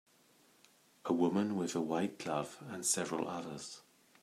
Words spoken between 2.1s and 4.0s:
glove and several others.